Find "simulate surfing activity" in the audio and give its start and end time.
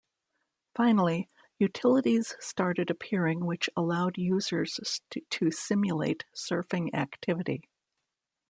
5.51-7.69